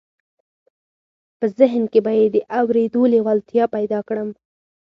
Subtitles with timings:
[1.37, 4.29] په ذهن کې به یې د اورېدو لېوالتیا پیدا کړم